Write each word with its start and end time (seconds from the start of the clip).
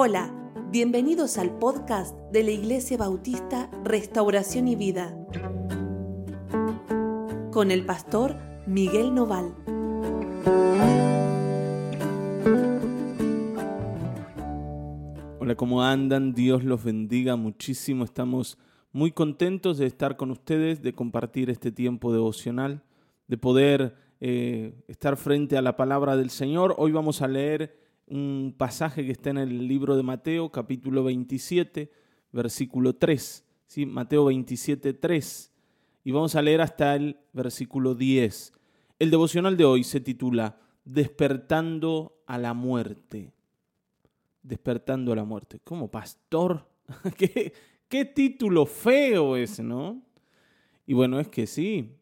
Hola, 0.00 0.32
bienvenidos 0.70 1.38
al 1.38 1.58
podcast 1.58 2.16
de 2.30 2.44
la 2.44 2.52
Iglesia 2.52 2.96
Bautista 2.96 3.68
Restauración 3.82 4.68
y 4.68 4.76
Vida 4.76 5.12
con 7.50 7.72
el 7.72 7.84
pastor 7.84 8.36
Miguel 8.64 9.12
Noval. 9.12 9.52
Hola, 15.40 15.56
¿cómo 15.56 15.82
andan? 15.82 16.32
Dios 16.32 16.62
los 16.62 16.84
bendiga 16.84 17.34
muchísimo. 17.34 18.04
Estamos 18.04 18.56
muy 18.92 19.10
contentos 19.10 19.78
de 19.78 19.86
estar 19.86 20.16
con 20.16 20.30
ustedes, 20.30 20.80
de 20.80 20.92
compartir 20.92 21.50
este 21.50 21.72
tiempo 21.72 22.12
devocional, 22.12 22.84
de 23.26 23.36
poder 23.36 23.96
eh, 24.20 24.80
estar 24.86 25.16
frente 25.16 25.56
a 25.56 25.62
la 25.62 25.76
palabra 25.76 26.16
del 26.16 26.30
Señor. 26.30 26.76
Hoy 26.78 26.92
vamos 26.92 27.20
a 27.20 27.26
leer 27.26 27.87
un 28.10 28.54
pasaje 28.56 29.04
que 29.04 29.12
está 29.12 29.30
en 29.30 29.38
el 29.38 29.68
libro 29.68 29.96
de 29.96 30.02
Mateo, 30.02 30.50
capítulo 30.50 31.04
27, 31.04 31.90
versículo 32.32 32.94
3. 32.96 33.44
¿sí? 33.66 33.86
Mateo 33.86 34.24
27, 34.26 34.94
3. 34.94 35.52
Y 36.04 36.10
vamos 36.10 36.34
a 36.34 36.42
leer 36.42 36.60
hasta 36.60 36.96
el 36.96 37.18
versículo 37.32 37.94
10. 37.94 38.52
El 38.98 39.10
devocional 39.10 39.56
de 39.56 39.64
hoy 39.64 39.84
se 39.84 40.00
titula 40.00 40.58
Despertando 40.84 42.22
a 42.26 42.38
la 42.38 42.54
muerte. 42.54 43.32
Despertando 44.42 45.12
a 45.12 45.16
la 45.16 45.24
muerte. 45.24 45.60
¿Cómo, 45.62 45.90
pastor? 45.90 46.66
¿Qué, 47.16 47.52
qué 47.88 48.04
título 48.04 48.64
feo 48.64 49.36
ese, 49.36 49.62
¿no? 49.62 50.02
Y 50.86 50.94
bueno, 50.94 51.20
es 51.20 51.28
que 51.28 51.46
sí. 51.46 51.94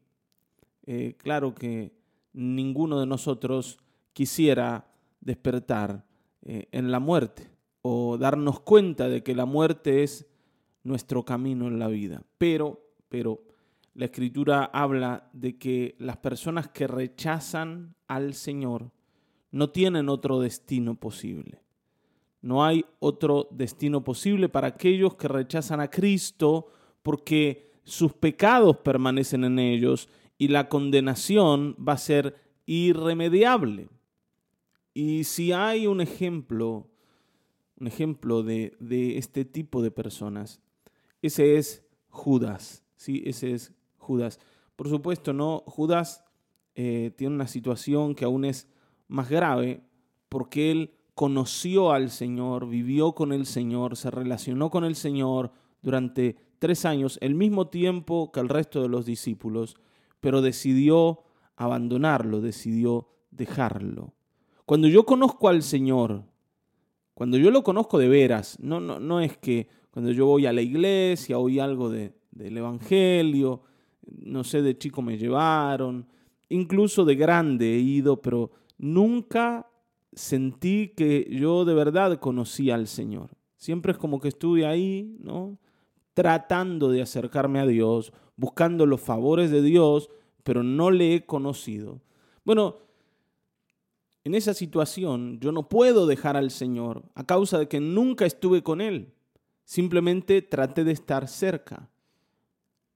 Eh, 0.86 1.16
claro 1.18 1.54
que 1.54 1.92
ninguno 2.32 3.00
de 3.00 3.06
nosotros 3.06 3.78
quisiera 4.12 4.86
despertar 5.26 6.06
eh, 6.42 6.68
en 6.70 6.90
la 6.90 7.00
muerte 7.00 7.50
o 7.82 8.16
darnos 8.16 8.60
cuenta 8.60 9.08
de 9.08 9.22
que 9.22 9.34
la 9.34 9.44
muerte 9.44 10.02
es 10.02 10.26
nuestro 10.84 11.24
camino 11.24 11.66
en 11.66 11.78
la 11.78 11.88
vida. 11.88 12.22
Pero, 12.38 12.80
pero, 13.08 13.42
la 13.94 14.04
escritura 14.04 14.64
habla 14.72 15.30
de 15.32 15.56
que 15.56 15.96
las 15.98 16.18
personas 16.18 16.68
que 16.68 16.86
rechazan 16.86 17.94
al 18.06 18.34
Señor 18.34 18.92
no 19.50 19.70
tienen 19.70 20.10
otro 20.10 20.38
destino 20.38 20.96
posible. 20.96 21.62
No 22.42 22.62
hay 22.62 22.84
otro 23.00 23.48
destino 23.50 24.04
posible 24.04 24.50
para 24.50 24.68
aquellos 24.68 25.14
que 25.14 25.28
rechazan 25.28 25.80
a 25.80 25.88
Cristo 25.88 26.66
porque 27.02 27.72
sus 27.84 28.12
pecados 28.12 28.76
permanecen 28.78 29.44
en 29.44 29.58
ellos 29.58 30.10
y 30.36 30.48
la 30.48 30.68
condenación 30.68 31.74
va 31.76 31.94
a 31.94 31.98
ser 31.98 32.36
irremediable. 32.66 33.88
Y 34.98 35.24
si 35.24 35.52
hay 35.52 35.86
un 35.86 36.00
ejemplo, 36.00 36.88
un 37.78 37.86
ejemplo 37.86 38.42
de, 38.42 38.74
este 39.18 39.44
tipo 39.44 39.82
de 39.82 39.90
personas, 39.90 40.62
ese 41.20 41.58
es 41.58 41.84
Judas, 42.08 42.82
¿sí? 42.96 43.22
Ese 43.26 43.52
es 43.52 43.74
Judas. 43.98 44.40
Por 44.74 44.88
supuesto, 44.88 45.34
¿no? 45.34 45.62
Judas 45.66 46.24
eh, 46.74 47.12
tiene 47.14 47.34
una 47.34 47.46
situación 47.46 48.14
que 48.14 48.24
aún 48.24 48.46
es 48.46 48.70
más 49.06 49.28
grave 49.28 49.82
porque 50.30 50.70
él 50.70 50.94
conoció 51.14 51.92
al 51.92 52.08
Señor, 52.08 52.66
vivió 52.66 53.12
con 53.12 53.34
el 53.34 53.44
Señor, 53.44 53.98
se 53.98 54.10
relacionó 54.10 54.70
con 54.70 54.82
el 54.82 54.96
Señor 54.96 55.52
durante 55.82 56.36
tres 56.58 56.86
años, 56.86 57.18
el 57.20 57.34
mismo 57.34 57.68
tiempo 57.68 58.32
que 58.32 58.40
el 58.40 58.48
resto 58.48 58.80
de 58.80 58.88
los 58.88 59.04
discípulos, 59.04 59.76
pero 60.20 60.40
decidió 60.40 61.20
abandonarlo, 61.54 62.40
decidió 62.40 63.10
dejarlo. 63.30 64.15
Cuando 64.66 64.88
yo 64.88 65.06
conozco 65.06 65.48
al 65.48 65.62
Señor, 65.62 66.24
cuando 67.14 67.38
yo 67.38 67.52
lo 67.52 67.62
conozco 67.62 67.98
de 67.98 68.08
veras, 68.08 68.58
no, 68.60 68.80
no, 68.80 68.98
no 68.98 69.20
es 69.20 69.38
que 69.38 69.68
cuando 69.92 70.10
yo 70.10 70.26
voy 70.26 70.44
a 70.44 70.52
la 70.52 70.60
iglesia, 70.60 71.38
oí 71.38 71.60
algo 71.60 71.88
de, 71.88 72.12
del 72.32 72.58
Evangelio, 72.58 73.62
no 74.06 74.42
sé, 74.42 74.62
de 74.62 74.76
chico 74.76 75.02
me 75.02 75.18
llevaron, 75.18 76.06
incluso 76.48 77.04
de 77.04 77.14
grande 77.14 77.76
he 77.76 77.78
ido, 77.78 78.20
pero 78.20 78.50
nunca 78.76 79.70
sentí 80.12 80.88
que 80.96 81.28
yo 81.30 81.64
de 81.64 81.74
verdad 81.74 82.18
conocía 82.18 82.74
al 82.74 82.88
Señor. 82.88 83.30
Siempre 83.56 83.92
es 83.92 83.98
como 83.98 84.20
que 84.20 84.28
estuve 84.28 84.66
ahí, 84.66 85.16
¿no? 85.20 85.58
Tratando 86.12 86.90
de 86.90 87.02
acercarme 87.02 87.60
a 87.60 87.66
Dios, 87.66 88.12
buscando 88.36 88.84
los 88.84 89.00
favores 89.00 89.52
de 89.52 89.62
Dios, 89.62 90.10
pero 90.42 90.64
no 90.64 90.90
le 90.90 91.14
he 91.14 91.24
conocido. 91.24 92.00
Bueno, 92.44 92.85
en 94.26 94.34
esa 94.34 94.54
situación 94.54 95.38
yo 95.38 95.52
no 95.52 95.68
puedo 95.68 96.04
dejar 96.08 96.36
al 96.36 96.50
Señor 96.50 97.04
a 97.14 97.22
causa 97.22 97.60
de 97.60 97.68
que 97.68 97.78
nunca 97.78 98.26
estuve 98.26 98.60
con 98.64 98.80
Él. 98.80 99.14
Simplemente 99.64 100.42
traté 100.42 100.82
de 100.82 100.90
estar 100.90 101.28
cerca. 101.28 101.88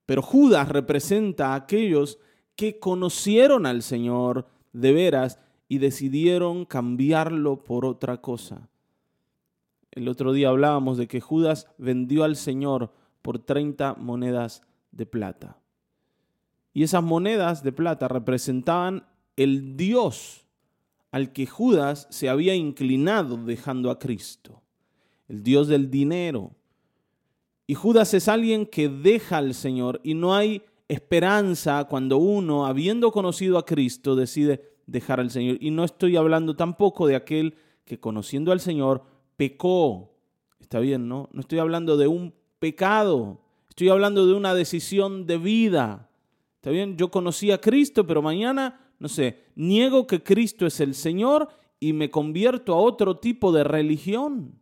Pero 0.07 0.23
Judas 0.23 0.69
representa 0.69 1.53
a 1.53 1.55
aquellos 1.55 2.19
que 2.57 2.81
conocieron 2.81 3.65
al 3.67 3.83
Señor 3.83 4.49
de 4.73 4.93
veras 4.93 5.39
y 5.69 5.79
decidieron 5.79 6.65
cambiarlo 6.65 7.63
por 7.63 7.87
otra 7.87 8.21
cosa. 8.21 8.69
El 9.93 10.09
otro 10.09 10.33
día 10.33 10.49
hablábamos 10.49 10.99
de 10.99 11.07
que 11.07 11.21
Judas 11.21 11.69
vendió 11.79 12.25
al 12.25 12.35
Señor 12.35 12.93
por 13.23 13.39
30 13.39 13.95
monedas 13.95 14.63
de 14.91 15.07
plata. 15.07 15.59
Y 16.75 16.83
esas 16.83 17.05
monedas 17.05 17.63
de 17.63 17.71
plata 17.71 18.09
representaban 18.09 19.07
el 19.37 19.77
Dios 19.77 20.50
al 21.11 21.33
que 21.33 21.47
Judas 21.47 22.07
se 22.11 22.29
había 22.29 22.55
inclinado 22.55 23.37
dejando 23.37 23.91
a 23.91 23.99
Cristo, 23.99 24.63
el 25.29 25.43
Dios 25.43 25.69
del 25.69 25.91
dinero. 25.91 26.53
Y 27.67 27.75
Judas 27.75 28.15
es 28.15 28.29
alguien 28.29 28.67
que 28.67 28.89
deja 28.89 29.39
al 29.39 29.55
Señor 29.55 30.01
y 30.03 30.15
no 30.15 30.35
hay 30.35 30.63
esperanza 30.89 31.85
cuando 31.85 32.19
uno, 32.19 32.67
habiendo 32.67 33.13
conocido 33.13 33.59
a 33.59 33.65
Cristo, 33.65 34.17
decide 34.17 34.75
dejar 34.87 35.21
al 35.21 35.31
Señor. 35.31 35.57
Y 35.61 35.71
no 35.71 35.85
estoy 35.85 36.17
hablando 36.17 36.57
tampoco 36.57 37.07
de 37.07 37.15
aquel 37.15 37.55
que 37.85 38.01
conociendo 38.01 38.51
al 38.51 38.61
Señor 38.61 39.05
pecó. 39.37 40.13
Está 40.59 40.81
bien, 40.81 41.09
¿no? 41.09 41.29
No 41.33 41.41
estoy 41.41 41.61
hablando 41.61 41.97
de 41.97 42.09
un 42.09 42.35
pecado. 42.59 43.41
Estoy 43.69 43.89
hablando 43.89 44.27
de 44.27 44.35
una 44.35 44.53
decisión 44.55 45.27
de 45.27 45.39
vida. 45.39 46.11
Está 46.57 46.71
bien, 46.71 46.97
yo 46.97 47.11
conocí 47.11 47.51
a 47.53 47.61
Cristo, 47.61 48.07
pero 48.07 48.21
mañana 48.21 48.90
no 49.01 49.09
sé, 49.09 49.45
niego 49.57 50.07
que 50.07 50.23
Cristo 50.23 50.67
es 50.67 50.79
el 50.79 50.95
Señor 50.95 51.49
y 51.81 51.95
me 51.95 52.11
convierto 52.11 52.75
a 52.75 52.77
otro 52.77 53.17
tipo 53.17 53.51
de 53.51 53.65
religión. 53.65 54.61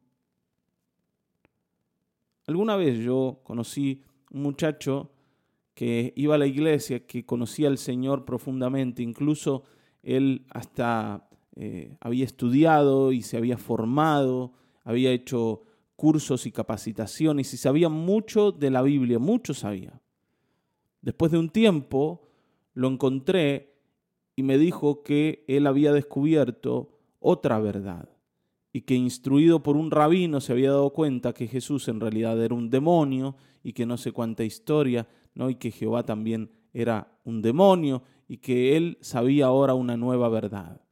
Alguna 2.47 2.77
vez 2.77 2.99
yo 2.99 3.41
conocí 3.43 4.05
un 4.31 4.43
muchacho 4.43 5.11
que 5.75 6.13
iba 6.17 6.37
a 6.37 6.39
la 6.39 6.47
iglesia, 6.47 7.05
que 7.05 7.27
conocía 7.27 7.69
al 7.69 7.79
Señor 7.79 8.25
profundamente, 8.25 9.03
incluso 9.03 9.65
él 10.03 10.47
hasta 10.51 11.29
eh, 11.57 11.97
había 12.01 12.25
estudiado 12.25 13.11
y 13.13 13.23
se 13.23 13.37
había 13.37 13.59
formado, 13.59 14.53
había 14.85 15.11
hecho 15.11 15.63
cursos 15.97 16.47
y 16.47 16.53
capacitaciones 16.53 17.53
y 17.53 17.57
sabía 17.57 17.89
mucho 17.89 18.53
de 18.53 18.71
la 18.71 18.83
Biblia, 18.83 19.19
mucho 19.19 19.53
sabía. 19.53 20.01
Después 21.03 21.33
de 21.33 21.39
un 21.39 21.51
tiempo 21.51 22.29
lo 22.75 22.87
encontré 22.87 23.78
y 24.39 24.45
me 24.45 24.57
dijo 24.57 25.03
que 25.03 25.45
él 25.49 25.67
había 25.67 25.93
descubierto 25.93 26.97
otra 27.19 27.59
verdad 27.59 28.09
y 28.73 28.83
que 28.83 28.95
instruido 28.95 29.65
por 29.65 29.77
un 29.77 29.91
rabino 29.91 30.41
se 30.41 30.53
había 30.53 30.71
dado 30.71 30.91
cuenta 30.91 31.33
que 31.33 31.49
Jesús 31.49 31.89
en 31.89 31.99
realidad 31.99 32.41
era 32.41 32.55
un 32.55 32.71
demonio 32.71 33.35
y 33.65 33.73
que 33.73 33.85
no 33.85 33.97
sé 33.97 34.13
cuánta 34.13 34.45
historia, 34.45 35.09
¿no? 35.35 35.51
y 35.51 35.57
que 35.57 35.73
Jehová 35.73 36.05
también 36.05 36.53
era 36.73 37.19
un 37.25 37.43
demonio 37.43 38.05
y 38.29 38.37
que 38.37 38.77
él 38.77 38.99
sabía 39.01 39.47
ahora 39.47 39.75
una 39.75 39.97
nueva 39.97 40.29
verdad. 40.29 40.83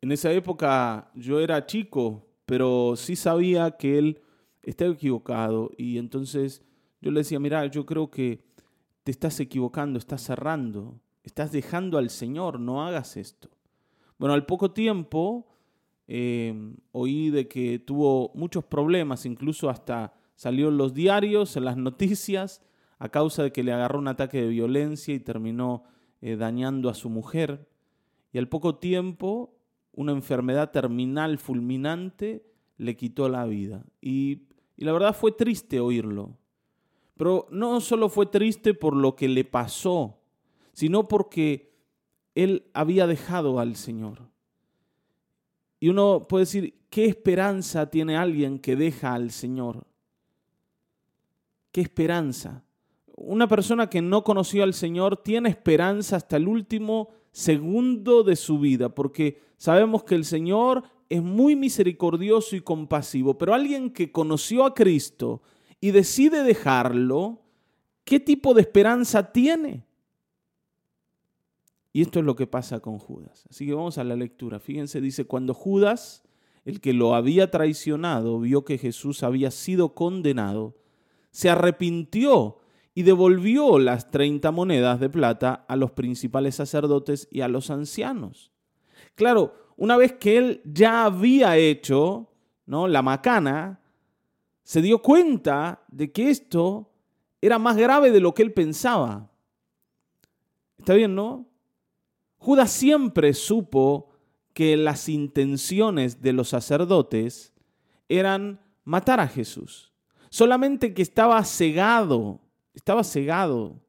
En 0.00 0.10
esa 0.10 0.32
época 0.32 1.10
yo 1.14 1.40
era 1.40 1.66
chico, 1.66 2.26
pero 2.46 2.94
sí 2.96 3.16
sabía 3.16 3.72
que 3.72 3.98
él 3.98 4.22
estaba 4.62 4.92
equivocado 4.92 5.72
y 5.76 5.98
entonces 5.98 6.62
yo 7.02 7.10
le 7.10 7.20
decía, 7.20 7.38
mira, 7.38 7.66
yo 7.66 7.84
creo 7.84 8.10
que 8.10 8.46
te 9.04 9.10
estás 9.10 9.38
equivocando, 9.40 9.98
estás 9.98 10.22
cerrando. 10.22 11.02
Estás 11.28 11.52
dejando 11.52 11.98
al 11.98 12.08
Señor, 12.08 12.58
no 12.58 12.86
hagas 12.86 13.18
esto. 13.18 13.50
Bueno, 14.16 14.32
al 14.32 14.46
poco 14.46 14.70
tiempo 14.70 15.46
eh, 16.06 16.54
oí 16.90 17.28
de 17.28 17.46
que 17.46 17.78
tuvo 17.78 18.32
muchos 18.34 18.64
problemas, 18.64 19.26
incluso 19.26 19.68
hasta 19.68 20.14
salió 20.36 20.70
en 20.70 20.78
los 20.78 20.94
diarios, 20.94 21.54
en 21.58 21.66
las 21.66 21.76
noticias, 21.76 22.62
a 22.98 23.10
causa 23.10 23.42
de 23.42 23.52
que 23.52 23.62
le 23.62 23.74
agarró 23.74 23.98
un 23.98 24.08
ataque 24.08 24.40
de 24.40 24.48
violencia 24.48 25.14
y 25.14 25.20
terminó 25.20 25.84
eh, 26.22 26.36
dañando 26.36 26.88
a 26.88 26.94
su 26.94 27.10
mujer. 27.10 27.68
Y 28.32 28.38
al 28.38 28.48
poco 28.48 28.76
tiempo, 28.76 29.54
una 29.92 30.12
enfermedad 30.12 30.70
terminal 30.70 31.36
fulminante 31.36 32.46
le 32.78 32.96
quitó 32.96 33.28
la 33.28 33.44
vida. 33.44 33.84
Y, 34.00 34.44
y 34.78 34.86
la 34.86 34.92
verdad 34.92 35.14
fue 35.14 35.32
triste 35.32 35.78
oírlo. 35.78 36.38
Pero 37.18 37.46
no 37.50 37.82
solo 37.82 38.08
fue 38.08 38.24
triste 38.24 38.72
por 38.72 38.96
lo 38.96 39.14
que 39.14 39.28
le 39.28 39.44
pasó, 39.44 40.17
sino 40.78 41.08
porque 41.08 41.74
él 42.36 42.70
había 42.72 43.08
dejado 43.08 43.58
al 43.58 43.74
Señor. 43.74 44.28
Y 45.80 45.88
uno 45.88 46.28
puede 46.28 46.42
decir, 46.42 46.78
¿qué 46.88 47.06
esperanza 47.06 47.90
tiene 47.90 48.16
alguien 48.16 48.60
que 48.60 48.76
deja 48.76 49.12
al 49.12 49.32
Señor? 49.32 49.88
¿Qué 51.72 51.80
esperanza? 51.80 52.62
Una 53.16 53.48
persona 53.48 53.90
que 53.90 54.00
no 54.00 54.22
conoció 54.22 54.62
al 54.62 54.72
Señor 54.72 55.16
tiene 55.16 55.48
esperanza 55.48 56.14
hasta 56.14 56.36
el 56.36 56.46
último 56.46 57.08
segundo 57.32 58.22
de 58.22 58.36
su 58.36 58.60
vida, 58.60 58.88
porque 58.88 59.42
sabemos 59.56 60.04
que 60.04 60.14
el 60.14 60.24
Señor 60.24 60.84
es 61.08 61.20
muy 61.20 61.56
misericordioso 61.56 62.54
y 62.54 62.60
compasivo, 62.60 63.36
pero 63.36 63.52
alguien 63.52 63.90
que 63.90 64.12
conoció 64.12 64.64
a 64.64 64.74
Cristo 64.74 65.42
y 65.80 65.90
decide 65.90 66.44
dejarlo, 66.44 67.42
¿qué 68.04 68.20
tipo 68.20 68.54
de 68.54 68.60
esperanza 68.60 69.32
tiene? 69.32 69.87
Y 71.92 72.02
esto 72.02 72.18
es 72.18 72.24
lo 72.24 72.36
que 72.36 72.46
pasa 72.46 72.80
con 72.80 72.98
Judas. 72.98 73.46
Así 73.50 73.66
que 73.66 73.74
vamos 73.74 73.98
a 73.98 74.04
la 74.04 74.16
lectura. 74.16 74.60
Fíjense, 74.60 75.00
dice, 75.00 75.24
cuando 75.24 75.54
Judas, 75.54 76.22
el 76.64 76.80
que 76.80 76.92
lo 76.92 77.14
había 77.14 77.50
traicionado, 77.50 78.40
vio 78.40 78.64
que 78.64 78.78
Jesús 78.78 79.22
había 79.22 79.50
sido 79.50 79.94
condenado, 79.94 80.76
se 81.30 81.50
arrepintió 81.50 82.58
y 82.94 83.02
devolvió 83.02 83.78
las 83.78 84.10
30 84.10 84.50
monedas 84.50 85.00
de 85.00 85.08
plata 85.08 85.64
a 85.68 85.76
los 85.76 85.92
principales 85.92 86.56
sacerdotes 86.56 87.28
y 87.30 87.40
a 87.40 87.48
los 87.48 87.70
ancianos. 87.70 88.52
Claro, 89.14 89.54
una 89.76 89.96
vez 89.96 90.12
que 90.12 90.36
él 90.36 90.62
ya 90.64 91.04
había 91.04 91.56
hecho 91.56 92.32
¿no? 92.66 92.86
la 92.86 93.02
macana, 93.02 93.80
se 94.62 94.82
dio 94.82 95.00
cuenta 95.00 95.84
de 95.88 96.12
que 96.12 96.28
esto 96.28 96.90
era 97.40 97.58
más 97.58 97.76
grave 97.76 98.10
de 98.10 98.20
lo 98.20 98.34
que 98.34 98.42
él 98.42 98.52
pensaba. 98.52 99.30
¿Está 100.76 100.94
bien, 100.94 101.14
no? 101.14 101.47
Judas 102.38 102.70
siempre 102.70 103.34
supo 103.34 104.08
que 104.54 104.76
las 104.76 105.08
intenciones 105.08 106.22
de 106.22 106.32
los 106.32 106.48
sacerdotes 106.48 107.52
eran 108.08 108.60
matar 108.84 109.20
a 109.20 109.28
Jesús. 109.28 109.92
Solamente 110.30 110.94
que 110.94 111.02
estaba 111.02 111.42
cegado, 111.44 112.40
estaba 112.74 113.04
cegado 113.04 113.80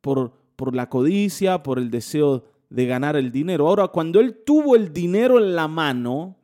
por, 0.00 0.32
por 0.56 0.74
la 0.74 0.88
codicia, 0.88 1.62
por 1.62 1.78
el 1.78 1.90
deseo 1.90 2.44
de 2.70 2.86
ganar 2.86 3.16
el 3.16 3.30
dinero. 3.30 3.68
Ahora, 3.68 3.88
cuando 3.88 4.20
él 4.20 4.42
tuvo 4.44 4.76
el 4.76 4.92
dinero 4.92 5.38
en 5.38 5.54
la 5.54 5.68
mano 5.68 6.36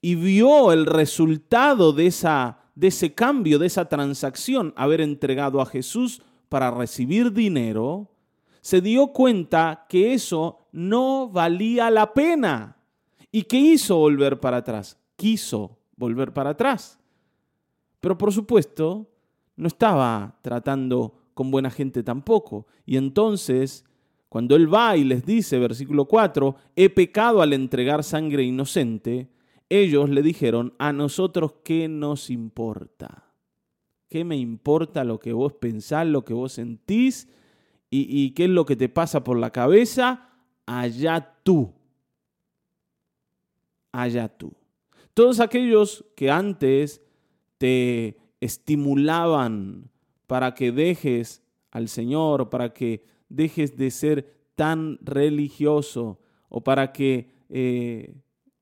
y 0.00 0.14
vio 0.14 0.72
el 0.72 0.86
resultado 0.86 1.92
de, 1.92 2.06
esa, 2.06 2.60
de 2.74 2.88
ese 2.88 3.14
cambio, 3.14 3.58
de 3.58 3.66
esa 3.66 3.88
transacción, 3.88 4.72
haber 4.76 5.00
entregado 5.00 5.60
a 5.60 5.66
Jesús 5.66 6.22
para 6.48 6.70
recibir 6.70 7.32
dinero, 7.32 8.08
se 8.66 8.80
dio 8.80 9.12
cuenta 9.12 9.86
que 9.88 10.12
eso 10.12 10.66
no 10.72 11.28
valía 11.28 11.88
la 11.88 12.12
pena. 12.12 12.76
¿Y 13.30 13.42
qué 13.42 13.58
hizo 13.58 13.96
volver 13.98 14.40
para 14.40 14.56
atrás? 14.56 14.98
Quiso 15.14 15.78
volver 15.94 16.32
para 16.32 16.50
atrás. 16.50 16.98
Pero 18.00 18.18
por 18.18 18.32
supuesto, 18.32 19.08
no 19.54 19.68
estaba 19.68 20.40
tratando 20.42 21.14
con 21.32 21.52
buena 21.52 21.70
gente 21.70 22.02
tampoco. 22.02 22.66
Y 22.84 22.96
entonces 22.96 23.84
cuando 24.28 24.56
él 24.56 24.74
va 24.74 24.96
y 24.96 25.04
les 25.04 25.24
dice, 25.24 25.60
versículo 25.60 26.06
4, 26.06 26.56
he 26.74 26.90
pecado 26.90 27.42
al 27.42 27.52
entregar 27.52 28.02
sangre 28.02 28.42
inocente, 28.42 29.30
ellos 29.68 30.10
le 30.10 30.22
dijeron, 30.22 30.74
a 30.78 30.92
nosotros 30.92 31.54
qué 31.62 31.86
nos 31.86 32.30
importa. 32.30 33.32
¿Qué 34.08 34.24
me 34.24 34.36
importa 34.36 35.04
lo 35.04 35.20
que 35.20 35.32
vos 35.32 35.52
pensás, 35.52 36.04
lo 36.08 36.24
que 36.24 36.34
vos 36.34 36.50
sentís 36.50 37.28
y, 38.08 38.30
qué 38.32 38.44
es 38.44 38.50
lo 38.50 38.66
que 38.66 38.76
te 38.76 38.88
pasa 38.88 39.24
por 39.24 39.38
la 39.38 39.50
cabeza? 39.50 40.28
Allá 40.66 41.36
tú. 41.42 41.72
Allá 43.92 44.28
tú. 44.28 44.52
Todos 45.14 45.40
aquellos 45.40 46.04
que 46.16 46.30
antes 46.30 47.00
te 47.58 48.18
estimulaban 48.40 49.90
para 50.26 50.54
que 50.54 50.72
dejes 50.72 51.42
al 51.70 51.88
Señor, 51.88 52.50
para 52.50 52.72
que 52.72 53.04
dejes 53.28 53.76
de 53.76 53.90
ser 53.90 54.48
tan 54.54 54.98
religioso 55.02 56.20
o 56.48 56.62
para 56.62 56.92
que 56.92 57.30
eh, 57.48 58.14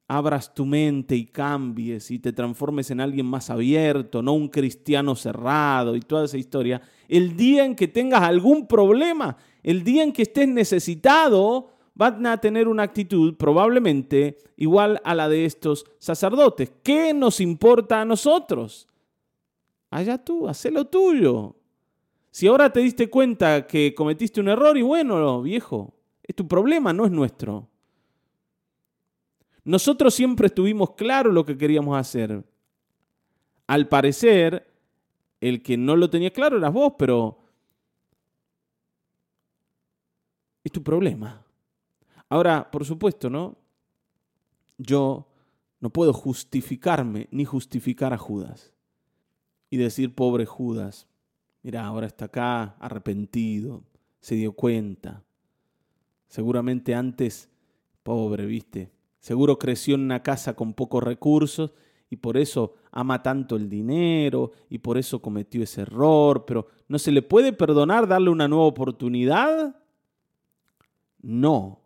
abras 0.06 0.54
tu 0.54 0.66
mente 0.66 1.16
y 1.16 1.26
cambies 1.26 2.10
y 2.10 2.18
te 2.18 2.32
transformes 2.32 2.90
en 2.90 3.00
alguien 3.00 3.26
más 3.26 3.50
abierto, 3.50 4.22
no 4.22 4.34
un 4.34 4.48
cristiano 4.48 5.16
cerrado 5.16 5.96
y 5.96 6.00
toda 6.00 6.26
esa 6.26 6.36
historia, 6.36 6.82
el 7.08 7.36
día 7.36 7.64
en 7.64 7.74
que 7.74 7.88
tengas 7.88 8.22
algún 8.22 8.66
problema, 8.66 9.36
el 9.62 9.82
día 9.82 10.02
en 10.02 10.12
que 10.12 10.22
estés 10.22 10.48
necesitado, 10.48 11.70
van 11.94 12.26
a 12.26 12.38
tener 12.38 12.68
una 12.68 12.82
actitud 12.82 13.34
probablemente 13.36 14.38
igual 14.56 15.00
a 15.04 15.14
la 15.14 15.28
de 15.28 15.44
estos 15.44 15.86
sacerdotes. 15.98 16.72
¿Qué 16.82 17.14
nos 17.14 17.40
importa 17.40 18.00
a 18.00 18.04
nosotros? 18.04 18.88
Allá 19.90 20.18
tú, 20.18 20.48
haz 20.48 20.64
lo 20.66 20.86
tuyo. 20.86 21.54
Si 22.30 22.48
ahora 22.48 22.72
te 22.72 22.80
diste 22.80 23.08
cuenta 23.08 23.66
que 23.66 23.94
cometiste 23.94 24.40
un 24.40 24.48
error 24.48 24.76
y 24.76 24.82
bueno, 24.82 25.40
viejo, 25.40 25.94
es 26.22 26.34
tu 26.34 26.48
problema, 26.48 26.92
no 26.92 27.06
es 27.06 27.12
nuestro. 27.12 27.68
Nosotros 29.64 30.14
siempre 30.14 30.48
estuvimos 30.48 30.92
claro 30.92 31.32
lo 31.32 31.44
que 31.44 31.56
queríamos 31.56 31.98
hacer. 31.98 32.44
Al 33.66 33.88
parecer, 33.88 34.70
el 35.40 35.62
que 35.62 35.76
no 35.76 35.96
lo 35.96 36.10
tenía 36.10 36.32
claro 36.32 36.58
eras 36.58 36.72
vos, 36.72 36.94
pero 36.98 37.38
es 40.62 40.70
tu 40.70 40.82
problema. 40.82 41.44
Ahora, 42.28 42.70
por 42.70 42.84
supuesto, 42.84 43.30
¿no? 43.30 43.56
Yo 44.76 45.28
no 45.80 45.90
puedo 45.90 46.12
justificarme 46.12 47.28
ni 47.30 47.44
justificar 47.44 48.12
a 48.12 48.18
Judas 48.18 48.72
y 49.70 49.76
decir, 49.76 50.14
pobre 50.14 50.46
Judas, 50.46 51.06
Mira, 51.64 51.86
ahora 51.86 52.06
está 52.06 52.26
acá 52.26 52.76
arrepentido, 52.78 53.82
se 54.20 54.34
dio 54.34 54.52
cuenta. 54.52 55.24
Seguramente 56.28 56.94
antes, 56.94 57.48
pobre, 58.02 58.44
viste, 58.44 58.92
seguro 59.24 59.58
creció 59.58 59.94
en 59.94 60.02
una 60.02 60.22
casa 60.22 60.54
con 60.54 60.74
pocos 60.74 61.02
recursos 61.02 61.70
y 62.10 62.16
por 62.16 62.36
eso 62.36 62.74
ama 62.92 63.22
tanto 63.22 63.56
el 63.56 63.70
dinero 63.70 64.52
y 64.68 64.80
por 64.80 64.98
eso 64.98 65.22
cometió 65.22 65.62
ese 65.62 65.80
error, 65.80 66.44
pero 66.44 66.66
¿no 66.88 66.98
se 66.98 67.10
le 67.10 67.22
puede 67.22 67.54
perdonar 67.54 68.06
darle 68.06 68.28
una 68.28 68.48
nueva 68.48 68.66
oportunidad? 68.66 69.80
No. 71.22 71.80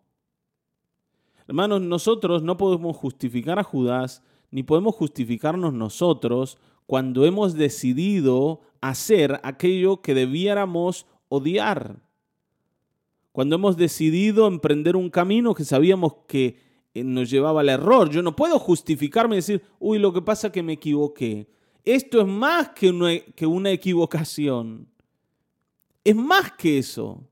Hermanos, 1.47 1.81
nosotros 1.81 2.43
no 2.43 2.57
podemos 2.57 2.97
justificar 2.97 3.61
a 3.61 3.63
Judas 3.63 4.25
ni 4.51 4.65
podemos 4.65 4.97
justificarnos 4.97 5.73
nosotros 5.73 6.59
cuando 6.87 7.25
hemos 7.25 7.55
decidido 7.55 8.63
hacer 8.81 9.39
aquello 9.45 10.03
que 10.03 10.13
debiéramos 10.13 11.07
odiar. 11.29 12.01
Cuando 13.31 13.55
hemos 13.55 13.77
decidido 13.77 14.49
emprender 14.49 14.97
un 14.97 15.09
camino 15.09 15.55
que 15.55 15.65
sabíamos 15.65 16.15
que 16.27 16.67
nos 17.05 17.31
llevaba 17.31 17.61
al 17.61 17.69
error. 17.69 18.11
Yo 18.11 18.23
no 18.23 18.37
puedo 18.37 18.59
justificarme 18.59 19.37
y 19.37 19.39
decir, 19.39 19.63
uy, 19.79 19.99
lo 19.99 20.13
que 20.13 20.23
pasa 20.23 20.49
es 20.49 20.53
que 20.53 20.63
me 20.63 20.75
equivoqué. 20.75 21.49
Esto 21.85 22.21
es 22.21 22.27
más 22.27 22.71
que 22.71 22.91
una, 22.91 23.19
que 23.19 23.47
una 23.47 23.71
equivocación. 23.71 24.89
Es 26.05 26.17
más 26.17 26.53
que 26.53 26.79
eso. 26.79 27.23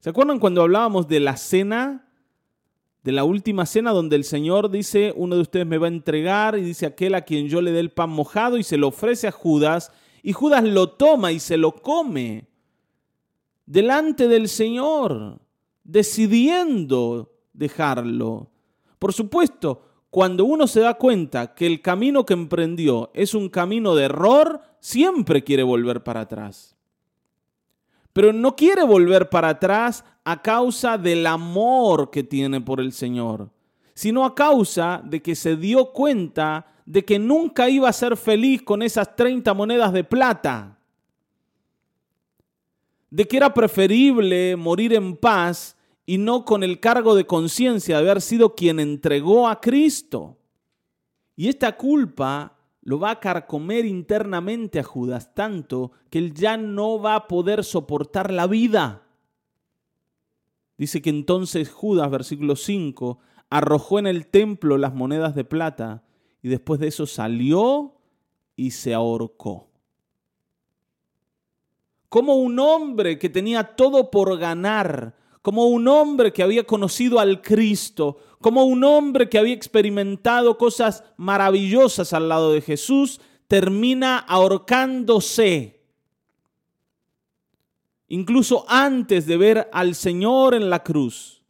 ¿Se 0.00 0.10
acuerdan 0.10 0.38
cuando 0.38 0.62
hablábamos 0.62 1.06
de 1.08 1.20
la 1.20 1.36
cena? 1.36 2.08
De 3.02 3.12
la 3.12 3.24
última 3.24 3.66
cena 3.66 3.90
donde 3.92 4.16
el 4.16 4.24
Señor 4.24 4.70
dice, 4.70 5.12
uno 5.16 5.34
de 5.34 5.42
ustedes 5.42 5.66
me 5.66 5.78
va 5.78 5.86
a 5.86 5.90
entregar 5.90 6.56
y 6.56 6.62
dice 6.62 6.86
aquel 6.86 7.14
a 7.14 7.22
quien 7.22 7.48
yo 7.48 7.60
le 7.60 7.72
dé 7.72 7.80
el 7.80 7.90
pan 7.90 8.10
mojado 8.10 8.58
y 8.58 8.62
se 8.62 8.76
lo 8.76 8.88
ofrece 8.88 9.26
a 9.26 9.32
Judas 9.32 9.90
y 10.22 10.32
Judas 10.32 10.62
lo 10.62 10.90
toma 10.90 11.32
y 11.32 11.40
se 11.40 11.56
lo 11.56 11.74
come 11.74 12.48
delante 13.66 14.28
del 14.28 14.48
Señor, 14.48 15.40
decidiendo 15.82 17.32
dejarlo. 17.52 18.51
Por 19.02 19.12
supuesto, 19.12 19.82
cuando 20.10 20.44
uno 20.44 20.68
se 20.68 20.78
da 20.78 20.94
cuenta 20.94 21.56
que 21.56 21.66
el 21.66 21.82
camino 21.82 22.24
que 22.24 22.34
emprendió 22.34 23.10
es 23.14 23.34
un 23.34 23.48
camino 23.48 23.96
de 23.96 24.04
error, 24.04 24.60
siempre 24.78 25.42
quiere 25.42 25.64
volver 25.64 26.04
para 26.04 26.20
atrás. 26.20 26.76
Pero 28.12 28.32
no 28.32 28.54
quiere 28.54 28.84
volver 28.84 29.28
para 29.28 29.48
atrás 29.48 30.04
a 30.22 30.40
causa 30.40 30.98
del 30.98 31.26
amor 31.26 32.12
que 32.12 32.22
tiene 32.22 32.60
por 32.60 32.78
el 32.78 32.92
Señor, 32.92 33.50
sino 33.92 34.24
a 34.24 34.36
causa 34.36 35.02
de 35.04 35.20
que 35.20 35.34
se 35.34 35.56
dio 35.56 35.86
cuenta 35.86 36.72
de 36.86 37.04
que 37.04 37.18
nunca 37.18 37.68
iba 37.68 37.88
a 37.88 37.92
ser 37.92 38.16
feliz 38.16 38.62
con 38.62 38.82
esas 38.82 39.16
30 39.16 39.52
monedas 39.52 39.92
de 39.92 40.04
plata, 40.04 40.78
de 43.10 43.26
que 43.26 43.36
era 43.36 43.52
preferible 43.52 44.54
morir 44.54 44.94
en 44.94 45.16
paz 45.16 45.76
y 46.04 46.18
no 46.18 46.44
con 46.44 46.62
el 46.62 46.80
cargo 46.80 47.14
de 47.14 47.26
conciencia 47.26 47.96
de 47.96 48.02
haber 48.02 48.20
sido 48.20 48.54
quien 48.54 48.80
entregó 48.80 49.48
a 49.48 49.60
Cristo. 49.60 50.38
Y 51.36 51.48
esta 51.48 51.76
culpa 51.76 52.58
lo 52.82 52.98
va 52.98 53.12
a 53.12 53.20
carcomer 53.20 53.84
internamente 53.84 54.80
a 54.80 54.84
Judas 54.84 55.34
tanto 55.34 55.92
que 56.10 56.18
él 56.18 56.34
ya 56.34 56.56
no 56.56 57.00
va 57.00 57.14
a 57.14 57.28
poder 57.28 57.64
soportar 57.64 58.32
la 58.32 58.46
vida. 58.46 59.06
Dice 60.76 61.00
que 61.00 61.10
entonces 61.10 61.70
Judas, 61.70 62.10
versículo 62.10 62.56
5, 62.56 63.18
arrojó 63.50 63.98
en 63.98 64.08
el 64.08 64.26
templo 64.26 64.78
las 64.78 64.94
monedas 64.94 65.34
de 65.34 65.44
plata 65.44 66.02
y 66.42 66.48
después 66.48 66.80
de 66.80 66.88
eso 66.88 67.06
salió 67.06 67.94
y 68.56 68.72
se 68.72 68.92
ahorcó. 68.92 69.70
Como 72.08 72.34
un 72.36 72.58
hombre 72.58 73.18
que 73.18 73.30
tenía 73.30 73.76
todo 73.76 74.10
por 74.10 74.36
ganar, 74.38 75.14
como 75.42 75.66
un 75.66 75.88
hombre 75.88 76.32
que 76.32 76.44
había 76.44 76.64
conocido 76.64 77.18
al 77.18 77.42
Cristo, 77.42 78.18
como 78.40 78.64
un 78.64 78.84
hombre 78.84 79.28
que 79.28 79.38
había 79.38 79.54
experimentado 79.54 80.56
cosas 80.56 81.04
maravillosas 81.16 82.12
al 82.12 82.28
lado 82.28 82.52
de 82.52 82.60
Jesús, 82.60 83.20
termina 83.48 84.18
ahorcándose. 84.18 85.80
Incluso 88.06 88.64
antes 88.68 89.26
de 89.26 89.36
ver 89.36 89.68
al 89.72 89.96
Señor 89.96 90.54
en 90.54 90.70
la 90.70 90.84
cruz. 90.84 91.42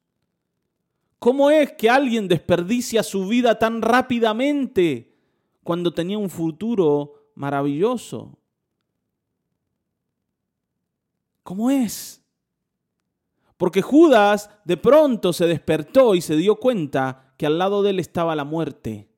¿Cómo 1.18 1.50
es 1.50 1.72
que 1.72 1.90
alguien 1.90 2.28
desperdicia 2.28 3.02
su 3.02 3.28
vida 3.28 3.58
tan 3.58 3.82
rápidamente 3.82 5.14
cuando 5.62 5.92
tenía 5.92 6.18
un 6.18 6.30
futuro 6.30 7.30
maravilloso? 7.34 8.38
¿Cómo 11.42 11.70
es? 11.70 12.21
Porque 13.62 13.80
Judas 13.80 14.50
de 14.64 14.76
pronto 14.76 15.32
se 15.32 15.46
despertó 15.46 16.16
y 16.16 16.20
se 16.20 16.34
dio 16.34 16.56
cuenta 16.56 17.32
que 17.36 17.46
al 17.46 17.58
lado 17.58 17.84
de 17.84 17.90
él 17.90 18.00
estaba 18.00 18.34
la 18.34 18.42
muerte. 18.42 19.08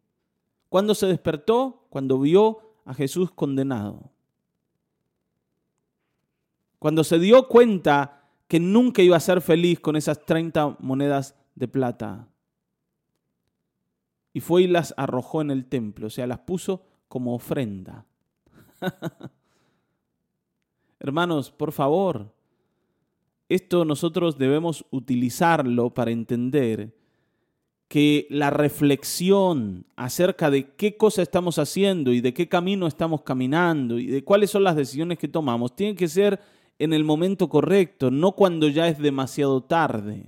¿Cuándo 0.68 0.94
se 0.94 1.06
despertó? 1.06 1.86
Cuando 1.88 2.18
vio 2.18 2.58
a 2.84 2.92
Jesús 2.92 3.30
condenado. 3.30 4.10
Cuando 6.78 7.04
se 7.04 7.18
dio 7.18 7.48
cuenta 7.48 8.28
que 8.46 8.60
nunca 8.60 9.00
iba 9.00 9.16
a 9.16 9.20
ser 9.20 9.40
feliz 9.40 9.80
con 9.80 9.96
esas 9.96 10.26
30 10.26 10.76
monedas 10.78 11.34
de 11.54 11.66
plata. 11.66 12.28
Y 14.34 14.40
fue 14.40 14.64
y 14.64 14.66
las 14.66 14.92
arrojó 14.98 15.40
en 15.40 15.52
el 15.52 15.64
templo, 15.64 16.08
o 16.08 16.10
sea, 16.10 16.26
las 16.26 16.40
puso 16.40 16.84
como 17.08 17.34
ofrenda. 17.34 18.04
Hermanos, 21.00 21.50
por 21.50 21.72
favor, 21.72 22.33
esto 23.48 23.84
nosotros 23.84 24.38
debemos 24.38 24.84
utilizarlo 24.90 25.90
para 25.90 26.10
entender 26.10 26.94
que 27.88 28.26
la 28.30 28.50
reflexión 28.50 29.86
acerca 29.94 30.50
de 30.50 30.74
qué 30.74 30.96
cosa 30.96 31.22
estamos 31.22 31.58
haciendo 31.58 32.12
y 32.12 32.20
de 32.20 32.34
qué 32.34 32.48
camino 32.48 32.86
estamos 32.86 33.22
caminando 33.22 33.98
y 33.98 34.06
de 34.06 34.24
cuáles 34.24 34.50
son 34.50 34.64
las 34.64 34.76
decisiones 34.76 35.18
que 35.18 35.28
tomamos 35.28 35.76
tiene 35.76 35.94
que 35.94 36.08
ser 36.08 36.40
en 36.78 36.92
el 36.92 37.04
momento 37.04 37.48
correcto, 37.48 38.10
no 38.10 38.32
cuando 38.32 38.68
ya 38.68 38.88
es 38.88 38.98
demasiado 38.98 39.62
tarde. 39.62 40.24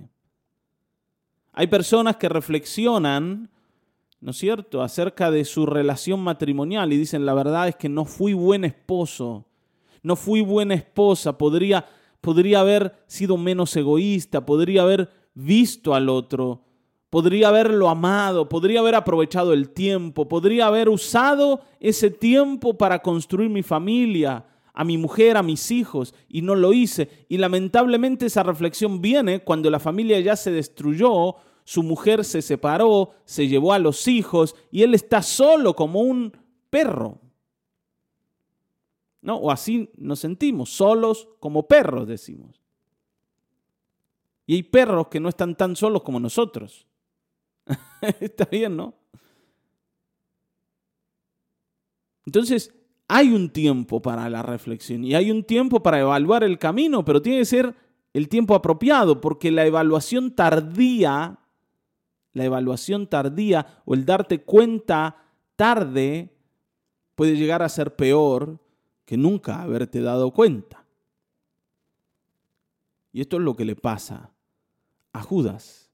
Hay 1.51 1.67
personas 1.67 2.17
que 2.17 2.29
reflexionan, 2.29 3.49
¿no 4.21 4.31
es 4.31 4.37
cierto?, 4.37 4.81
acerca 4.81 5.29
de 5.31 5.43
su 5.43 5.65
relación 5.65 6.21
matrimonial 6.21 6.93
y 6.93 6.97
dicen, 6.97 7.25
la 7.25 7.33
verdad 7.33 7.67
es 7.67 7.75
que 7.75 7.89
no 7.89 8.05
fui 8.05 8.33
buen 8.33 8.63
esposo, 8.63 9.45
no 10.03 10.15
fui 10.15 10.41
buena 10.41 10.75
esposa, 10.75 11.37
podría 11.37 11.85
podría 12.27 12.59
haber 12.59 12.93
sido 13.07 13.37
menos 13.37 13.73
egoísta, 13.77 14.45
podría 14.45 14.81
haber 14.81 15.09
visto 15.33 15.95
al 15.95 16.09
otro, 16.09 16.61
podría 17.09 17.47
haberlo 17.47 17.87
amado, 17.87 18.49
podría 18.49 18.81
haber 18.81 18.95
aprovechado 18.95 19.53
el 19.53 19.69
tiempo, 19.69 20.27
podría 20.27 20.67
haber 20.67 20.89
usado 20.89 21.61
ese 21.79 22.11
tiempo 22.11 22.77
para 22.77 23.01
construir 23.01 23.49
mi 23.49 23.63
familia, 23.63 24.45
a 24.73 24.83
mi 24.83 24.97
mujer, 24.97 25.37
a 25.37 25.41
mis 25.41 25.71
hijos, 25.71 26.13
y 26.27 26.41
no 26.41 26.53
lo 26.55 26.73
hice. 26.73 27.07
Y 27.29 27.37
lamentablemente 27.37 28.25
esa 28.25 28.43
reflexión 28.43 29.01
viene 29.01 29.39
cuando 29.39 29.69
la 29.69 29.79
familia 29.79 30.19
ya 30.19 30.35
se 30.35 30.51
destruyó, 30.51 31.35
su 31.63 31.81
mujer 31.81 32.25
se 32.25 32.41
separó, 32.41 33.11
se 33.23 33.47
llevó 33.47 33.71
a 33.71 33.79
los 33.79 34.05
hijos, 34.09 34.53
y 34.69 34.83
él 34.83 34.93
está 34.95 35.21
solo 35.21 35.77
como 35.77 36.01
un 36.01 36.33
perro. 36.69 37.21
¿No? 39.27 39.35
O 39.35 39.51
así 39.51 39.91
nos 39.97 40.19
sentimos, 40.19 40.69
solos 40.69 41.27
como 41.41 41.67
perros, 41.67 42.07
decimos. 42.07 42.61
Y 44.45 44.55
hay 44.55 44.63
perros 44.63 45.09
que 45.09 45.19
no 45.19 45.27
están 45.27 45.57
tan 45.57 45.75
solos 45.75 46.01
como 46.03 46.17
nosotros. 46.17 46.87
Está 48.21 48.45
bien, 48.45 48.77
¿no? 48.77 48.93
Entonces, 52.25 52.73
hay 53.09 53.33
un 53.33 53.49
tiempo 53.49 54.01
para 54.01 54.29
la 54.29 54.43
reflexión 54.43 55.03
y 55.03 55.13
hay 55.13 55.29
un 55.29 55.43
tiempo 55.43 55.83
para 55.83 55.99
evaluar 55.99 56.45
el 56.45 56.57
camino, 56.57 57.03
pero 57.03 57.21
tiene 57.21 57.39
que 57.39 57.45
ser 57.45 57.75
el 58.13 58.29
tiempo 58.29 58.55
apropiado, 58.55 59.19
porque 59.19 59.51
la 59.51 59.65
evaluación 59.65 60.35
tardía, 60.35 61.39
la 62.31 62.45
evaluación 62.45 63.07
tardía 63.07 63.81
o 63.83 63.93
el 63.93 64.05
darte 64.05 64.45
cuenta 64.45 65.17
tarde 65.57 66.33
puede 67.15 67.35
llegar 67.35 67.61
a 67.61 67.67
ser 67.67 67.97
peor 67.97 68.65
que 69.07 69.15
nunca 69.15 69.61
haberte 69.61 70.01
dado 70.01 70.31
cuenta. 70.31 70.83
Y 73.13 73.21
esto 73.21 73.37
es 73.37 73.43
lo 73.43 73.55
que 73.55 73.63
le 73.63 73.77
pasa 73.77 74.33
a 75.13 75.21
Judas, 75.23 75.89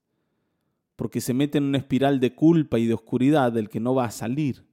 porque 0.96 1.22
se 1.22 1.36
mete 1.36 1.60
en 1.60 1.66
una 1.66 1.78
espiral 1.78 2.20
de 2.20 2.34
culpa 2.34 2.80
y 2.80 2.88
de 2.88 2.96
oscuridad 2.96 3.52
del 3.52 3.70
que 3.70 3.80
no 3.80 3.94
va 3.94 4.06
a 4.06 4.12
salir. 4.12 4.66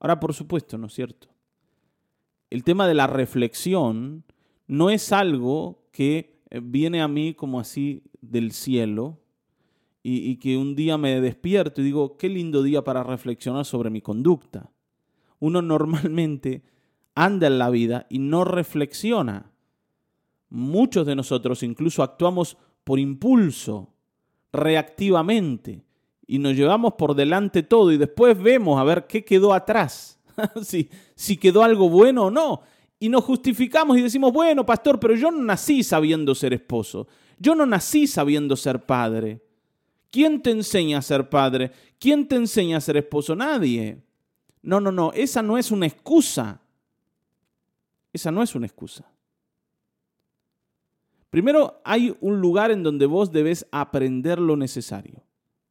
Ahora, 0.00 0.18
por 0.18 0.34
supuesto, 0.34 0.76
¿no 0.76 0.88
es 0.88 0.94
cierto? 0.94 1.28
El 2.50 2.64
tema 2.64 2.88
de 2.88 2.94
la 2.94 3.06
reflexión 3.06 4.24
no 4.66 4.90
es 4.90 5.12
algo 5.12 5.84
que 5.92 6.40
eh, 6.50 6.60
viene 6.60 7.02
a 7.02 7.08
mí 7.08 7.34
como 7.34 7.60
así 7.60 8.02
del 8.20 8.50
cielo 8.50 9.20
y, 10.02 10.28
y 10.28 10.38
que 10.38 10.56
un 10.56 10.74
día 10.74 10.98
me 10.98 11.20
despierto 11.20 11.80
y 11.80 11.84
digo, 11.84 12.16
qué 12.16 12.28
lindo 12.28 12.64
día 12.64 12.82
para 12.82 13.04
reflexionar 13.04 13.64
sobre 13.64 13.90
mi 13.90 14.00
conducta. 14.00 14.72
Uno 15.38 15.62
normalmente 15.62 16.64
anda 17.16 17.48
en 17.48 17.58
la 17.58 17.70
vida 17.70 18.06
y 18.08 18.20
no 18.20 18.44
reflexiona. 18.44 19.50
Muchos 20.48 21.04
de 21.06 21.16
nosotros 21.16 21.64
incluso 21.64 22.04
actuamos 22.04 22.56
por 22.84 23.00
impulso, 23.00 23.92
reactivamente, 24.52 25.82
y 26.28 26.38
nos 26.38 26.54
llevamos 26.54 26.94
por 26.94 27.16
delante 27.16 27.64
todo 27.64 27.90
y 27.90 27.96
después 27.96 28.40
vemos 28.40 28.78
a 28.78 28.84
ver 28.84 29.06
qué 29.08 29.24
quedó 29.24 29.52
atrás, 29.52 30.20
si, 30.62 30.88
si 31.16 31.36
quedó 31.36 31.64
algo 31.64 31.88
bueno 31.88 32.26
o 32.26 32.30
no. 32.30 32.60
Y 32.98 33.08
nos 33.08 33.24
justificamos 33.24 33.98
y 33.98 34.02
decimos, 34.02 34.32
bueno, 34.32 34.64
pastor, 34.64 35.00
pero 35.00 35.14
yo 35.14 35.30
no 35.30 35.42
nací 35.42 35.82
sabiendo 35.82 36.34
ser 36.34 36.54
esposo, 36.54 37.08
yo 37.38 37.54
no 37.54 37.66
nací 37.66 38.06
sabiendo 38.06 38.56
ser 38.56 38.84
padre. 38.84 39.42
¿Quién 40.10 40.40
te 40.40 40.50
enseña 40.50 40.98
a 40.98 41.02
ser 41.02 41.28
padre? 41.28 41.72
¿Quién 41.98 42.26
te 42.26 42.36
enseña 42.36 42.78
a 42.78 42.80
ser 42.80 42.96
esposo? 42.96 43.34
Nadie. 43.34 44.02
No, 44.62 44.80
no, 44.80 44.90
no, 44.90 45.12
esa 45.12 45.42
no 45.42 45.58
es 45.58 45.70
una 45.70 45.86
excusa. 45.86 46.62
Esa 48.16 48.32
no 48.32 48.42
es 48.42 48.54
una 48.54 48.66
excusa. 48.66 49.04
Primero, 51.28 51.82
hay 51.84 52.16
un 52.22 52.40
lugar 52.40 52.70
en 52.70 52.82
donde 52.82 53.04
vos 53.04 53.30
debes 53.30 53.66
aprender 53.70 54.38
lo 54.38 54.56
necesario, 54.56 55.22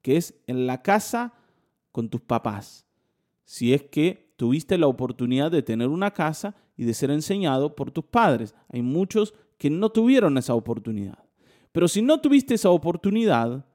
que 0.04 0.16
es 0.16 0.36
en 0.46 0.68
la 0.68 0.84
casa 0.84 1.34
con 1.92 2.08
tus 2.08 2.22
papás. 2.22 2.86
Si 3.46 3.74
es 3.74 3.82
que 3.82 4.32
tuviste 4.36 4.78
la 4.78 4.86
oportunidad 4.86 5.50
de 5.50 5.64
tener 5.64 5.88
una 5.88 6.12
casa 6.12 6.56
y 6.78 6.86
de 6.86 6.94
ser 6.94 7.10
enseñado 7.10 7.76
por 7.76 7.90
tus 7.90 8.06
padres. 8.06 8.54
Hay 8.70 8.84
muchos 8.84 9.34
que 9.58 9.72
no 9.72 9.90
tuvieron 9.90 10.38
esa 10.38 10.54
oportunidad. 10.54 11.18
Pero 11.72 11.88
si 11.88 12.04
no 12.04 12.22
tuviste 12.22 12.54
esa 12.54 12.70
oportunidad, 12.70 13.66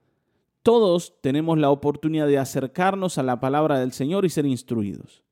todos 0.62 1.21
tenemos 1.23 1.59
la 1.59 1.71
oportunidad 1.71 2.29
de 2.29 2.39
acercarnos 2.39 3.19
a 3.19 3.25
la 3.25 3.41
palabra 3.41 3.81
del 3.81 3.91
Señor 3.91 4.25
y 4.25 4.31
ser 4.31 4.47
instruidos. 4.47 5.25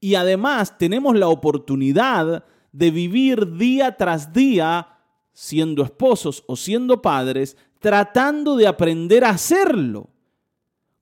Y 0.00 0.14
además 0.14 0.78
tenemos 0.78 1.16
la 1.16 1.28
oportunidad 1.28 2.46
de 2.72 2.90
vivir 2.90 3.56
día 3.56 3.96
tras 3.96 4.32
día 4.32 4.98
siendo 5.32 5.82
esposos 5.82 6.44
o 6.46 6.56
siendo 6.56 7.00
padres, 7.00 7.56
tratando 7.78 8.56
de 8.56 8.66
aprender 8.66 9.24
a 9.24 9.30
hacerlo. 9.30 10.10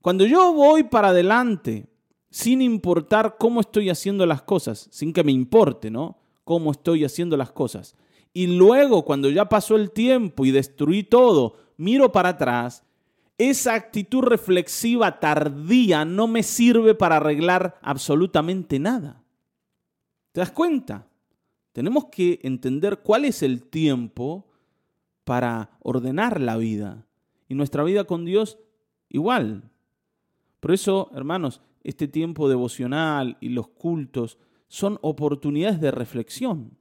Cuando 0.01 0.25
yo 0.25 0.53
voy 0.53 0.83
para 0.83 1.09
adelante, 1.09 1.87
sin 2.29 2.61
importar 2.61 3.35
cómo 3.37 3.61
estoy 3.61 3.89
haciendo 3.89 4.25
las 4.25 4.41
cosas, 4.41 4.87
sin 4.91 5.13
que 5.13 5.23
me 5.23 5.31
importe, 5.31 5.91
¿no? 5.91 6.17
Cómo 6.43 6.71
estoy 6.71 7.03
haciendo 7.03 7.37
las 7.37 7.51
cosas. 7.51 7.95
Y 8.33 8.47
luego, 8.47 9.03
cuando 9.03 9.29
ya 9.29 9.49
pasó 9.49 9.75
el 9.75 9.91
tiempo 9.91 10.45
y 10.45 10.51
destruí 10.51 11.03
todo, 11.03 11.57
miro 11.77 12.11
para 12.11 12.29
atrás, 12.29 12.83
esa 13.37 13.73
actitud 13.73 14.21
reflexiva 14.21 15.19
tardía 15.19 16.05
no 16.05 16.27
me 16.27 16.41
sirve 16.41 16.95
para 16.95 17.17
arreglar 17.17 17.77
absolutamente 17.81 18.79
nada. 18.79 19.23
¿Te 20.31 20.39
das 20.39 20.51
cuenta? 20.51 21.07
Tenemos 21.71 22.05
que 22.05 22.39
entender 22.43 22.99
cuál 22.99 23.25
es 23.25 23.43
el 23.43 23.63
tiempo 23.63 24.45
para 25.23 25.71
ordenar 25.81 26.41
la 26.41 26.57
vida. 26.57 27.05
Y 27.47 27.55
nuestra 27.55 27.83
vida 27.83 28.03
con 28.03 28.25
Dios 28.25 28.59
igual. 29.09 29.71
Por 30.59 30.71
eso, 30.71 31.09
hermanos, 31.13 31.61
este 31.83 32.07
tiempo 32.07 32.49
devocional 32.49 33.37
y 33.39 33.49
los 33.49 33.67
cultos 33.69 34.37
son 34.67 34.99
oportunidades 35.01 35.79
de 35.81 35.91
reflexión. 35.91 36.77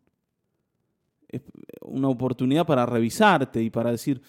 Es 1.29 1.43
una 1.83 2.09
oportunidad 2.09 2.67
para 2.67 2.87
revisarte 2.87 3.63
y 3.63 3.71
para 3.71 3.93
decir, 3.93 4.21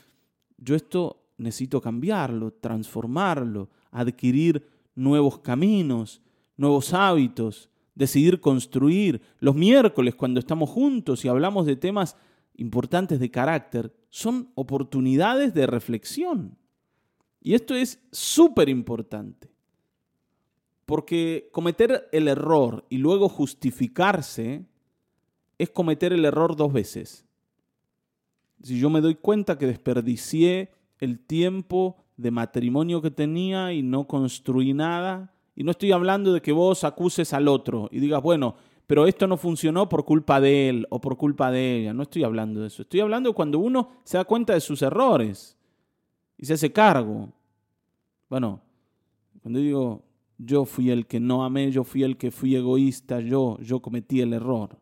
yo 0.57 0.75
esto 0.75 1.23
necesito 1.37 1.81
cambiarlo, 1.81 2.53
transformarlo, 2.53 3.69
adquirir 3.89 4.67
nuevos 4.95 5.39
caminos, 5.39 6.21
nuevos 6.57 6.93
hábitos, 6.93 7.70
decidir 7.95 8.39
construir. 8.39 9.21
Los 9.39 9.55
miércoles, 9.55 10.15
cuando 10.15 10.39
estamos 10.39 10.69
juntos 10.69 11.25
y 11.25 11.27
hablamos 11.27 11.65
de 11.65 11.75
temas 11.75 12.15
importantes 12.55 13.19
de 13.19 13.31
carácter, 13.31 13.93
son 14.09 14.51
oportunidades 14.55 15.53
de 15.53 15.67
reflexión. 15.67 16.57
Y 17.41 17.55
esto 17.55 17.75
es 17.75 17.99
súper 18.11 18.69
importante. 18.69 19.49
Porque 20.85 21.49
cometer 21.51 22.09
el 22.11 22.27
error 22.27 22.85
y 22.89 22.97
luego 22.97 23.29
justificarse 23.29 24.65
es 25.57 25.69
cometer 25.69 26.11
el 26.13 26.25
error 26.25 26.55
dos 26.55 26.73
veces. 26.73 27.25
Si 28.61 28.79
yo 28.79 28.89
me 28.89 29.01
doy 29.01 29.15
cuenta 29.15 29.57
que 29.57 29.67
desperdicié 29.67 30.71
el 30.99 31.19
tiempo 31.19 31.97
de 32.17 32.31
matrimonio 32.31 33.01
que 33.01 33.09
tenía 33.09 33.73
y 33.73 33.81
no 33.81 34.05
construí 34.07 34.73
nada, 34.73 35.33
y 35.61 35.63
no 35.63 35.69
estoy 35.69 35.91
hablando 35.91 36.33
de 36.33 36.41
que 36.41 36.51
vos 36.51 36.83
acuses 36.83 37.33
al 37.33 37.47
otro 37.47 37.87
y 37.91 37.99
digas, 37.99 38.19
bueno, 38.23 38.55
pero 38.87 39.05
esto 39.05 39.27
no 39.27 39.37
funcionó 39.37 39.87
por 39.87 40.03
culpa 40.05 40.41
de 40.41 40.69
él 40.69 40.87
o 40.89 40.99
por 40.99 41.17
culpa 41.17 41.51
de 41.51 41.77
ella. 41.77 41.93
No 41.93 42.01
estoy 42.01 42.23
hablando 42.23 42.61
de 42.61 42.67
eso. 42.67 42.81
Estoy 42.81 43.01
hablando 43.01 43.31
cuando 43.35 43.59
uno 43.59 43.91
se 44.03 44.17
da 44.17 44.23
cuenta 44.23 44.55
de 44.55 44.59
sus 44.59 44.81
errores 44.81 45.55
y 46.35 46.47
se 46.47 46.53
hace 46.53 46.73
cargo. 46.73 47.29
Bueno, 48.27 48.59
cuando 49.43 49.59
digo 49.59 50.03
yo 50.39 50.65
fui 50.65 50.89
el 50.89 51.05
que 51.05 51.19
no 51.19 51.45
amé, 51.45 51.69
yo 51.69 51.83
fui 51.83 52.01
el 52.01 52.17
que 52.17 52.31
fui 52.31 52.55
egoísta, 52.55 53.19
yo, 53.19 53.59
yo 53.59 53.83
cometí 53.83 54.19
el 54.19 54.33
error. 54.33 54.79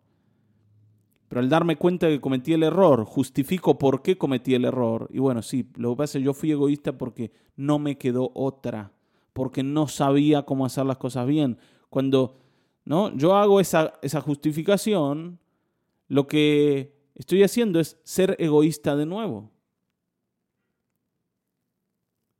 Pero 1.27 1.41
al 1.41 1.49
darme 1.49 1.75
cuenta 1.75 2.07
de 2.07 2.13
que 2.13 2.21
cometí 2.21 2.53
el 2.53 2.63
error, 2.63 3.03
justifico 3.03 3.77
por 3.77 4.01
qué 4.01 4.17
cometí 4.17 4.53
el 4.53 4.63
error. 4.63 5.09
Y 5.11 5.19
bueno, 5.19 5.41
sí, 5.41 5.69
lo 5.75 5.89
que 5.89 5.97
pasa 5.97 6.17
es 6.17 6.21
que 6.21 6.25
yo 6.25 6.33
fui 6.33 6.51
egoísta 6.51 6.97
porque 6.97 7.33
no 7.57 7.79
me 7.79 7.97
quedó 7.97 8.31
otra, 8.33 8.93
porque 9.39 9.63
no 9.63 9.87
sabía 9.87 10.41
cómo 10.41 10.65
hacer 10.65 10.85
las 10.85 10.97
cosas 10.97 11.25
bien. 11.25 11.57
Cuando 11.89 12.35
¿no? 12.83 13.15
yo 13.15 13.37
hago 13.37 13.61
esa, 13.61 13.93
esa 14.01 14.19
justificación, 14.19 15.39
lo 16.09 16.27
que 16.27 16.93
estoy 17.15 17.43
haciendo 17.43 17.79
es 17.79 17.97
ser 18.03 18.35
egoísta 18.37 18.97
de 18.97 19.05
nuevo. 19.05 19.49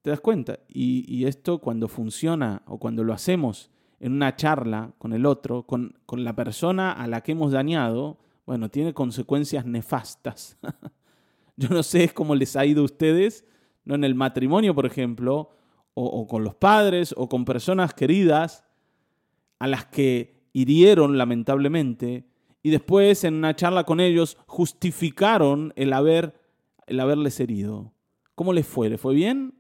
¿Te 0.02 0.10
das 0.10 0.20
cuenta? 0.20 0.60
Y, 0.68 1.06
y, 1.08 1.24
esto 1.24 1.60
cuando 1.60 1.88
funciona 1.88 2.64
o 2.66 2.80
cuando 2.80 3.06
lo 3.06 3.14
hacemos 3.14 3.72
en 4.02 4.12
una 4.12 4.36
charla 4.36 4.92
con 4.98 5.14
el 5.14 5.26
otro, 5.26 5.64
con, 5.64 5.98
con 6.06 6.26
la 6.26 6.36
persona 6.36 6.92
a 6.92 7.08
la 7.08 7.22
que 7.22 7.32
hemos 7.32 7.54
dañado, 7.54 8.18
bueno, 8.46 8.68
tiene 8.68 8.94
consecuencias 8.94 9.66
nefastas. 9.66 10.58
Yo 11.56 11.70
no 11.70 11.82
sé 11.82 12.10
cómo 12.10 12.36
les 12.36 12.58
ha 12.58 12.66
ido 12.66 12.82
a 12.82 12.86
ustedes, 12.86 13.46
¿no? 13.86 13.96
En 13.96 14.04
el 14.04 14.16
matrimonio, 14.16 14.76
por 14.76 14.86
ejemplo, 14.86 15.52
o, 16.02 16.28
con 16.28 16.44
los 16.44 16.56
padres, 16.56 17.14
o 17.18 17.28
con 17.28 17.46
personas 17.46 17.94
queridas 17.94 18.64
a 19.60 19.68
las 19.68 19.86
que 19.86 20.40
hirieron 20.54 21.18
lamentablemente, 21.18 22.26
y 22.64 22.70
después 22.70 23.24
en 23.24 23.36
una 23.36 23.56
charla 23.56 23.84
con 23.84 24.00
ellos 24.00 24.38
justificaron 24.48 25.74
el, 25.76 25.94
haber, 25.94 26.40
el 26.88 27.00
haberles 27.00 27.40
herido. 27.40 27.94
¿Cómo 28.36 28.54
les 28.54 28.66
fue? 28.66 28.90
¿Les 28.90 29.00
fue 29.00 29.14
bien? 29.14 29.54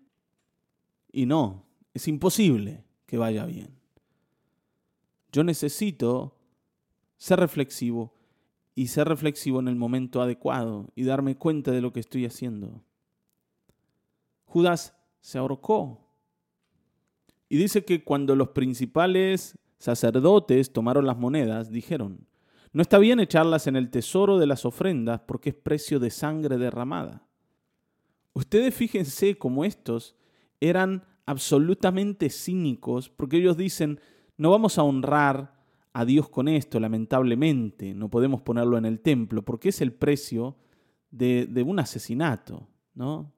Y 1.11 1.25
no, 1.25 1.65
es 1.93 2.07
imposible 2.07 2.83
que 3.05 3.17
vaya 3.17 3.45
bien. 3.45 3.77
Yo 5.31 5.43
necesito 5.43 6.37
ser 7.17 7.39
reflexivo 7.39 8.13
y 8.75 8.87
ser 8.87 9.07
reflexivo 9.07 9.59
en 9.59 9.67
el 9.67 9.75
momento 9.75 10.21
adecuado 10.21 10.87
y 10.95 11.03
darme 11.03 11.35
cuenta 11.35 11.71
de 11.71 11.81
lo 11.81 11.91
que 11.91 11.99
estoy 11.99 12.25
haciendo. 12.25 12.81
Judas 14.45 14.95
se 15.21 15.37
ahorcó. 15.37 16.08
Y 17.49 17.57
dice 17.57 17.83
que 17.83 18.03
cuando 18.03 18.35
los 18.35 18.49
principales 18.49 19.57
sacerdotes 19.79 20.71
tomaron 20.71 21.07
las 21.07 21.17
monedas, 21.17 21.71
dijeron, 21.71 22.27
no 22.71 22.83
está 22.83 22.99
bien 22.99 23.19
echarlas 23.19 23.65
en 23.65 23.75
el 23.75 23.89
tesoro 23.89 24.37
de 24.37 24.45
las 24.45 24.65
ofrendas 24.65 25.21
porque 25.21 25.49
es 25.49 25.55
precio 25.55 25.99
de 25.99 26.11
sangre 26.11 26.57
derramada. 26.57 27.25
Ustedes 28.33 28.75
fíjense 28.75 29.37
cómo 29.37 29.65
estos 29.65 30.15
eran 30.59 31.03
absolutamente 31.25 32.29
cínicos 32.29 33.09
porque 33.09 33.37
ellos 33.37 33.57
dicen, 33.57 33.99
no 34.37 34.51
vamos 34.51 34.77
a 34.77 34.83
honrar 34.83 35.59
a 35.93 36.05
Dios 36.05 36.29
con 36.29 36.47
esto, 36.47 36.79
lamentablemente. 36.79 37.95
No 37.95 38.09
podemos 38.09 38.41
ponerlo 38.41 38.77
en 38.77 38.85
el 38.85 38.99
templo 38.99 39.43
porque 39.43 39.69
es 39.69 39.81
el 39.81 39.91
precio 39.91 40.55
de, 41.09 41.47
de 41.47 41.63
un 41.63 41.79
asesinato, 41.79 42.67
¿no? 42.93 43.33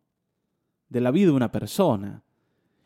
De 0.89 0.99
la 0.99 1.11
vida 1.11 1.27
de 1.27 1.37
una 1.37 1.51
persona. 1.51 2.23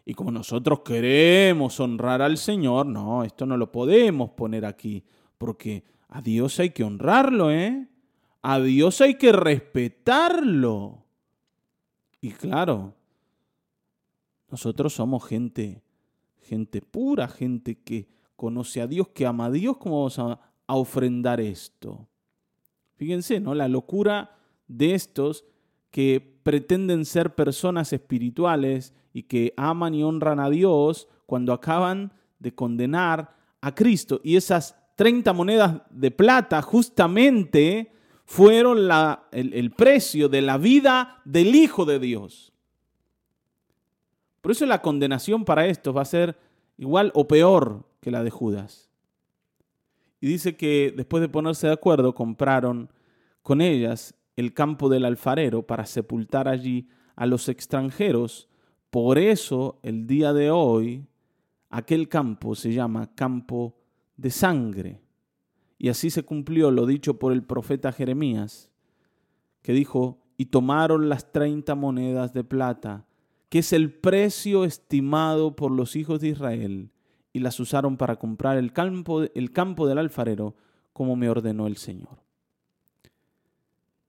Y 0.06 0.13
como 0.13 0.32
nosotros 0.32 0.82
queremos 0.82 1.80
honrar 1.80 2.22
al 2.22 2.38
Señor, 2.38 2.86
no, 2.86 3.24
esto 3.24 3.46
no 3.46 3.58
lo 3.58 3.72
podemos 3.72 4.30
poner 4.32 4.65
aquí, 4.65 5.04
porque 5.38 5.84
a 6.10 6.22
Dios 6.22 6.60
hay 6.60 6.70
que 6.70 6.84
honrarlo, 6.84 7.52
¿eh? 7.52 7.88
A 8.44 8.60
Dios 8.60 9.02
hay 9.02 9.15
que 9.15 9.32
respetarlo. 9.32 11.04
Y 12.22 12.32
claro, 12.32 12.94
nosotros 14.50 14.94
somos 14.94 15.26
gente, 15.26 15.82
gente 16.44 16.82
pura, 16.82 17.28
gente 17.28 17.80
que, 17.80 18.08
conoce 18.36 18.82
a 18.82 18.88
Dios, 18.88 19.08
que 19.10 19.26
ama 19.26 19.46
a 19.46 19.52
Dios, 19.52 19.78
¿cómo 19.78 19.98
vamos 19.98 20.20
a, 20.20 20.39
ofrendar 20.68 21.39
esto? 21.39 22.08
Fíjense, 22.96 23.39
¿no? 23.39 23.54
La 23.54 23.68
locura 23.68 24.38
de 24.68 24.96
estos 24.96 25.46
que 25.95 26.39
pretenden 26.43 27.05
ser 27.05 27.36
personas 27.36 27.93
espirituales 27.93 28.93
y 29.13 29.23
que 29.23 29.53
aman 29.55 29.95
y 29.95 30.03
honran 30.03 30.41
a 30.41 30.49
Dios 30.49 31.08
cuando 31.25 31.53
acaban 31.53 32.12
de 32.38 32.53
condenar 32.53 33.34
a 33.62 33.73
Cristo. 33.73 34.19
Y 34.21 34.36
esas 34.36 34.75
30 34.95 35.31
monedas 35.31 35.84
de 35.89 36.12
plata 36.12 36.62
justamente 36.62 37.93
fueron 38.25 38.89
la, 38.89 39.29
el, 39.31 39.53
el 39.53 39.71
precio 39.71 40.27
de 40.27 40.41
la 40.41 40.58
vida 40.58 41.21
del 41.23 41.55
Hijo 41.55 41.86
de 41.86 41.97
Dios. 41.99 42.51
Por 44.41 44.51
eso 44.51 44.65
la 44.65 44.81
condenación 44.81 45.45
para 45.45 45.65
estos 45.65 45.95
va 45.95 46.01
a 46.01 46.05
ser 46.05 46.38
igual 46.77 47.10
o 47.15 47.25
peor 47.25 47.86
que 48.01 48.12
la 48.12 48.21
de 48.21 48.31
Judas. 48.31 48.89
Y 50.19 50.27
dice 50.27 50.58
que 50.58 50.93
después 50.93 51.21
de 51.21 51.29
ponerse 51.29 51.67
de 51.67 51.73
acuerdo, 51.73 52.13
compraron 52.13 52.91
con 53.41 53.62
ellas 53.62 54.13
el 54.36 54.54
campo 54.54 54.89
del 54.89 55.06
alfarero 55.06 55.63
para 55.63 55.86
sepultar 55.86 56.48
allí 56.48 56.89
a 57.15 57.26
los 57.26 57.50
extranjeros. 57.50 58.50
Por 58.89 59.17
eso 59.17 59.80
el 59.84 60.08
día 60.08 60.34
de 60.34 60.52
hoy 60.52 61.08
aquel 61.69 62.08
campo 62.08 62.56
se 62.56 62.74
llama 62.74 63.13
campo 63.15 63.76
de 64.17 64.30
sangre. 64.30 65.02
Y 65.78 65.89
así 65.89 66.10
se 66.10 66.24
cumplió 66.24 66.71
lo 66.71 66.86
dicho 66.86 67.19
por 67.19 67.34
el 67.34 67.43
profeta 67.43 67.91
Jeremías, 67.91 68.69
que 69.62 69.74
dijo, 69.74 70.21
y 70.38 70.45
tomaron 70.45 71.10
las 71.10 71.32
treinta 71.32 71.76
monedas 71.76 72.34
de 72.34 72.43
plata, 72.43 73.06
que 73.50 73.60
es 73.60 73.74
el 73.74 73.93
precio 73.93 74.63
estimado 74.63 75.56
por 75.56 75.71
los 75.71 75.95
hijos 75.95 76.21
de 76.21 76.30
Israel, 76.30 76.91
y 77.34 77.39
las 77.39 77.60
usaron 77.60 77.98
para 77.98 78.17
comprar 78.17 78.58
el 78.58 78.71
campo, 78.71 79.24
el 79.24 79.52
campo 79.52 79.88
del 79.88 79.98
alfarero 79.98 80.56
como 80.93 81.17
me 81.17 81.30
ordenó 81.30 81.67
el 81.67 81.76
Señor. 81.76 82.25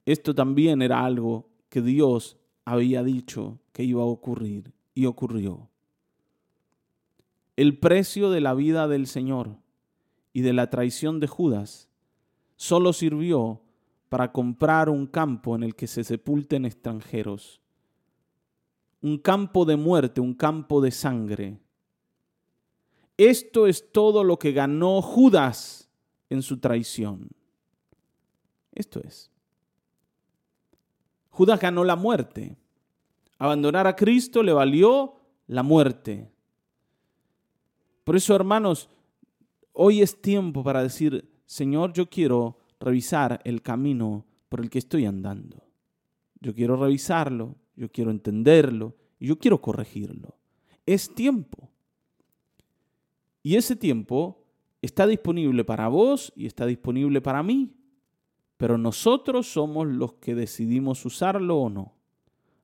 Esto 0.06 0.34
también 0.34 0.80
era 0.80 1.04
algo 1.04 1.50
que 1.68 1.82
Dios 1.82 2.38
había 2.64 3.02
dicho 3.02 3.58
que 3.72 3.84
iba 3.84 4.02
a 4.02 4.06
ocurrir 4.06 4.72
y 4.94 5.04
ocurrió. 5.04 5.68
El 7.56 7.78
precio 7.78 8.30
de 8.30 8.40
la 8.40 8.54
vida 8.54 8.88
del 8.88 9.06
Señor 9.06 9.58
y 10.32 10.40
de 10.40 10.54
la 10.54 10.70
traición 10.70 11.20
de 11.20 11.26
Judas 11.26 11.90
solo 12.56 12.94
sirvió 12.94 13.60
para 14.08 14.32
comprar 14.32 14.88
un 14.88 15.06
campo 15.06 15.54
en 15.54 15.62
el 15.62 15.74
que 15.74 15.86
se 15.86 16.04
sepulten 16.04 16.64
extranjeros, 16.64 17.60
un 19.02 19.18
campo 19.18 19.66
de 19.66 19.76
muerte, 19.76 20.22
un 20.22 20.32
campo 20.32 20.80
de 20.80 20.90
sangre, 20.90 21.60
esto 23.16 23.66
es 23.66 23.92
todo 23.92 24.24
lo 24.24 24.38
que 24.38 24.52
ganó 24.52 25.00
Judas 25.00 25.88
en 26.28 26.42
su 26.42 26.58
traición. 26.58 27.30
Esto 28.72 29.00
es. 29.00 29.30
Judas 31.36 31.60
ganó 31.60 31.84
la 31.84 31.96
muerte. 31.96 32.56
Abandonar 33.38 33.86
a 33.86 33.94
Cristo 33.94 34.42
le 34.42 34.54
valió 34.54 35.16
la 35.48 35.62
muerte. 35.62 36.30
Por 38.04 38.16
eso, 38.16 38.34
hermanos, 38.34 38.88
hoy 39.74 40.00
es 40.00 40.22
tiempo 40.22 40.64
para 40.64 40.82
decir, 40.82 41.28
Señor, 41.44 41.92
yo 41.92 42.08
quiero 42.08 42.56
revisar 42.80 43.42
el 43.44 43.60
camino 43.60 44.24
por 44.48 44.60
el 44.60 44.70
que 44.70 44.78
estoy 44.78 45.04
andando. 45.04 45.62
Yo 46.40 46.54
quiero 46.54 46.74
revisarlo, 46.74 47.54
yo 47.74 47.92
quiero 47.92 48.10
entenderlo 48.10 48.96
y 49.18 49.26
yo 49.26 49.38
quiero 49.38 49.60
corregirlo. 49.60 50.38
Es 50.86 51.14
tiempo. 51.14 51.68
Y 53.42 53.56
ese 53.56 53.76
tiempo 53.76 54.42
está 54.80 55.06
disponible 55.06 55.64
para 55.64 55.88
vos 55.88 56.32
y 56.34 56.46
está 56.46 56.64
disponible 56.64 57.20
para 57.20 57.42
mí, 57.42 57.75
pero 58.56 58.78
nosotros 58.78 59.46
somos 59.46 59.86
los 59.86 60.14
que 60.14 60.34
decidimos 60.34 61.04
usarlo 61.04 61.56
o 61.58 61.70
no. 61.70 61.94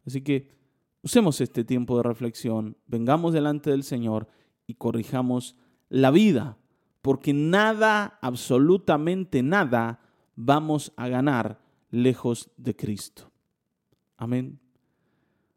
Así 0.04 0.22
que 0.22 0.62
Usemos 1.02 1.40
este 1.40 1.64
tiempo 1.64 1.96
de 1.96 2.04
reflexión, 2.04 2.76
vengamos 2.86 3.32
delante 3.32 3.70
del 3.70 3.82
Señor 3.82 4.28
y 4.68 4.74
corrijamos 4.74 5.56
la 5.88 6.12
vida, 6.12 6.58
porque 7.02 7.32
nada, 7.32 8.20
absolutamente 8.22 9.42
nada, 9.42 10.00
vamos 10.36 10.92
a 10.96 11.08
ganar 11.08 11.60
lejos 11.90 12.52
de 12.56 12.76
Cristo. 12.76 13.32
Amén. 14.16 14.60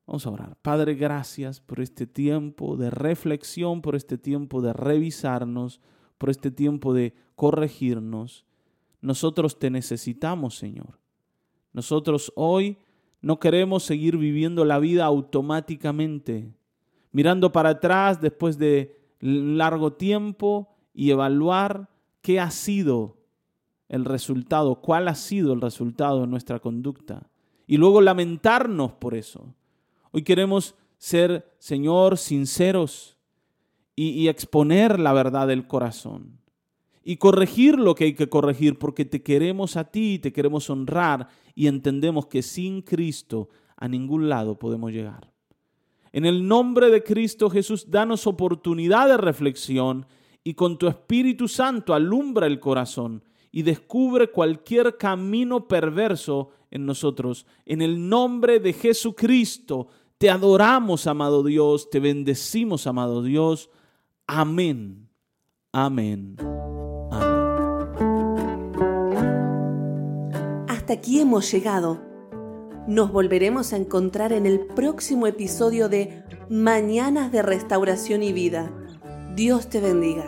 Vamos 0.08 0.26
a 0.26 0.32
orar. 0.32 0.58
Padre, 0.64 0.96
gracias 0.96 1.62
por 1.62 1.80
este 1.80 2.08
tiempo 2.08 2.76
de 2.76 2.90
reflexión, 2.90 3.84
por 3.84 3.96
este 3.96 4.18
tiempo 4.18 4.64
de 4.64 4.74
revisarnos, 4.74 5.80
por 6.18 6.32
este 6.32 6.50
tiempo 6.50 6.96
de 6.96 7.14
corregirnos. 7.36 8.46
Nosotros 9.06 9.60
te 9.60 9.70
necesitamos, 9.70 10.58
Señor. 10.58 10.98
Nosotros 11.74 12.34
hoy 12.36 12.80
no 13.22 13.40
queremos 13.40 13.84
seguir 13.84 14.18
viviendo 14.18 14.66
la 14.66 14.80
vida 14.80 15.06
automáticamente, 15.06 16.52
mirando 17.12 17.52
para 17.52 17.70
atrás 17.70 18.20
después 18.20 18.58
de 18.58 19.00
largo 19.20 19.94
tiempo 19.94 20.76
y 20.92 21.12
evaluar 21.12 21.88
qué 22.22 22.40
ha 22.40 22.50
sido 22.50 23.18
el 23.90 24.06
resultado, 24.06 24.82
cuál 24.82 25.08
ha 25.08 25.14
sido 25.14 25.54
el 25.54 25.62
resultado 25.62 26.22
de 26.22 26.28
nuestra 26.28 26.60
conducta. 26.60 27.30
Y 27.68 27.78
luego 27.78 28.02
lamentarnos 28.02 28.94
por 28.94 29.14
eso. 29.14 29.54
Hoy 30.14 30.24
queremos 30.24 30.74
ser, 30.98 31.54
Señor, 31.60 32.18
sinceros 32.18 33.20
y, 33.96 34.10
y, 34.10 34.30
exponer 34.30 35.00
la 35.00 35.14
verdad 35.14 35.48
del 35.48 35.68
corazón. 35.68 36.40
Y 37.08 37.18
corregir 37.18 37.80
lo 37.80 37.96
que 37.96 38.06
hay 38.06 38.14
que 38.16 38.28
corregir, 38.28 38.78
porque 38.78 39.06
te 39.06 39.22
queremos 39.22 39.78
a 39.78 39.86
ti, 39.86 40.20
te 40.20 40.34
queremos 40.34 40.70
honrar 40.70 41.30
y 41.54 41.68
entendemos 41.68 42.26
que 42.26 42.42
sin 42.42 42.82
Cristo 42.82 43.48
a 43.78 43.88
ningún 43.88 44.28
lado 44.28 44.60
podemos 44.60 44.92
llegar. 44.92 45.32
En 46.12 46.26
el 46.26 46.48
nombre 46.48 46.90
de 46.90 47.04
Cristo 47.04 47.50
Jesús, 47.50 47.92
danos 47.92 48.26
oportunidad 48.26 49.08
de 49.08 49.18
reflexión 49.18 50.06
y 50.44 50.54
con 50.54 50.78
tu 50.78 50.88
Espíritu 50.88 51.48
Santo 51.48 51.94
alumbra 51.94 52.48
el 52.48 52.60
corazón 52.60 53.24
y 53.52 53.62
descubre 53.62 54.32
cualquier 54.32 54.98
camino 54.98 55.68
perverso 55.68 56.50
en 56.72 56.86
nosotros. 56.86 57.46
En 57.66 57.82
el 57.82 58.10
nombre 58.10 58.60
de 58.60 58.74
Jesucristo, 58.74 59.88
te 60.18 60.30
adoramos, 60.30 61.08
amado 61.08 61.44
Dios, 61.44 61.90
te 61.90 62.00
bendecimos, 62.00 62.88
amado 62.88 63.22
Dios. 63.22 63.70
Amén. 64.28 65.10
Amén. 65.72 66.38
hasta 70.86 70.94
aquí 70.94 71.20
hemos 71.20 71.52
llegado. 71.52 72.00
Nos 72.86 73.12
volveremos 73.12 73.74
a 73.74 73.78
encontrar 73.78 74.32
en 74.32 74.46
el 74.46 74.60
próximo 74.60 75.26
episodio 75.26 75.90
de 75.90 76.24
Mañanas 76.48 77.32
de 77.32 77.42
Restauración 77.42 78.22
y 78.22 78.32
Vida. 78.32 78.72
Dios 79.36 79.68
te 79.68 79.82
bendiga. 79.82 80.26